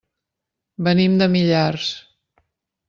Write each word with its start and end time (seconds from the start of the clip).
Venim 0.89 1.21
de 1.21 1.29
Millars. 1.37 1.95